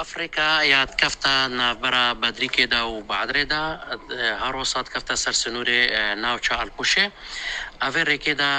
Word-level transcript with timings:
ئەفریقا 0.00 0.46
یاد 0.74 0.90
کەفتە 1.00 1.34
نابرا 1.58 2.06
بەدریکێدا 2.22 2.80
و 2.92 2.96
بادرێدا 3.10 3.64
هەڕۆ 4.42 4.64
سات 4.72 4.86
کەفتە 4.92 5.14
سەر 5.22 5.34
سنوورێ 5.42 5.80
ناوچە 6.24 6.54
ئەلپوشێ 6.60 7.06
ئەێ 7.82 8.00
ڕێکێدا 8.08 8.52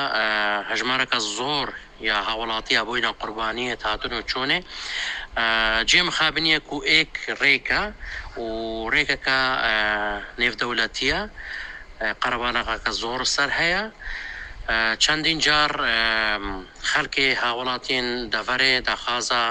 هەژمارەکە 0.70 1.20
زۆر 1.38 1.68
یا 2.10 2.18
هاوڵاتیە 2.28 2.82
بۆینە 2.88 3.12
قوربانیە 3.20 3.76
هاتون 3.88 4.14
و 4.18 4.22
چۆنێ 4.32 4.60
جێم 5.90 6.10
خابنیە 6.18 6.58
و 6.78 6.80
ئێک 6.92 7.14
ڕێکە 7.42 7.84
و 8.44 8.48
ڕێکەکە 8.94 9.40
نێودەولەتیە 10.42 11.20
قەربانەکەکە 12.24 12.92
زۆر 13.02 13.22
سەر 13.36 13.50
هەیە. 13.60 13.84
چەندین 15.04 15.40
جار 15.46 15.72
خەلکی 16.92 17.28
هاوڵاتین 17.42 18.08
دەڤەرێ 18.34 18.74
دەخوازە 18.88 19.44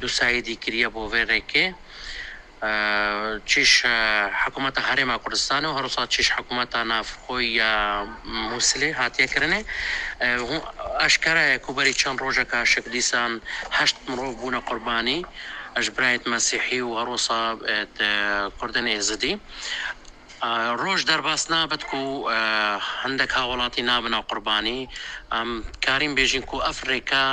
دووسایدی 0.00 0.54
کریە 0.64 0.88
بۆ 0.94 1.02
وێڕێکێ 1.12 1.66
چیش 3.50 3.72
حکوومەتە 4.42 4.80
هەرێما 4.88 5.16
کوردستان 5.22 5.62
و 5.64 5.76
هەروسا 5.78 6.02
چیش 6.14 6.28
حکوومەتە 6.36 6.80
نافخۆی 6.92 7.46
یا 7.62 7.72
مووسلی 8.48 8.90
هاتیەکردێ 9.00 9.60
ئەشکرایە 11.02 11.56
کوبەری 11.66 11.94
چەند 12.00 12.18
ڕۆژەکە 12.24 12.58
شکلیسان 12.72 13.32
هەشت 13.78 13.96
مرۆڤ 14.10 14.32
بوونە 14.38 14.60
قوربانی 14.68 15.20
ئەشبرایت 15.76 16.22
مەسیحی 16.32 16.80
و 16.84 16.92
هەروسا 17.00 17.40
کوردن 18.58 18.86
ئێزدی 18.94 19.34
ڕۆژ 20.82 21.00
دەرباس 21.10 21.42
نابێت 21.54 21.82
و 21.94 22.04
هەندێک 23.02 23.30
هاوڵاتی 23.38 23.82
نابنا 23.90 24.20
قوربانی 24.28 24.80
ئەم 25.32 25.50
کاریم 25.86 26.12
بێژین 26.18 26.44
و 26.54 26.56
ئەفریقا 26.66 27.26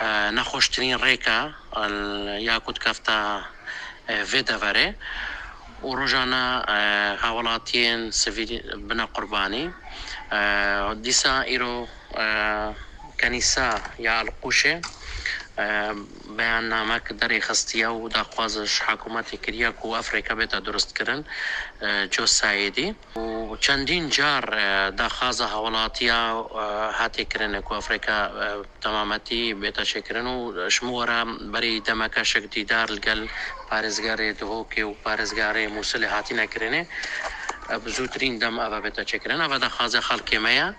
آه، 0.00 0.30
نخوشترین 0.30 0.98
ریکا 1.02 1.50
یا 2.46 2.58
کود 2.58 2.78
کفتا 2.78 3.42
ویده 4.32 4.54
آه، 4.54 4.60
وره 4.60 4.94
و 5.82 5.94
روزانا 5.94 6.60
آه، 6.62 7.16
هاولاتین 7.18 8.10
سفیل 8.10 8.76
بنا 8.88 9.06
قربانی 9.14 9.70
دیسا 11.02 11.40
ایرو 11.40 11.88
کنیسا 13.20 13.70
یا 13.98 14.18
القوشه 14.18 14.80
بیان 16.36 16.68
نامه 16.68 16.98
که 16.98 17.02
برنامج 17.04 17.20
داري 17.20 17.40
خستيا 17.40 17.90
ودا 17.94 18.22
قوازش 18.22 18.80
حكومتي 18.80 19.36
که 19.36 19.72
افریکا 19.98 20.34
بیتا 20.34 20.60
درست 20.60 20.96
کرن 20.98 21.24
جو 22.10 22.26
سایدی 22.26 22.94
و 23.16 23.20
و 23.48 23.56
چندین 23.56 24.08
جار 24.10 24.44
در 24.90 25.08
خاز 25.08 25.40
حوالاتی 25.40 26.08
هاتی 26.08 27.24
کرن 27.24 27.60
کو 27.60 27.74
افریقا 27.74 28.28
تمامتی 28.80 29.54
بیتا 29.54 29.84
شکرن 29.84 30.26
و 30.26 30.70
شمورا 30.70 31.24
بری 31.52 31.80
دمکا 31.80 32.22
شک 32.22 32.42
دیدار 32.42 32.92
لگل 32.92 33.26
پارزگار 33.70 34.32
دهوکی 34.32 34.82
و 34.82 34.92
پارزگار 35.04 35.66
مسلحاتی 35.66 36.34
نکرنه 36.34 36.88
بزودترین 37.86 38.38
دم 38.38 38.58
اوه 38.58 38.80
بیتا 38.80 39.04
شکرن 39.06 39.40
اوه 39.40 39.58
در 39.58 39.68
خاز 39.68 39.94
خلقی 39.96 40.38
میا 40.38 40.78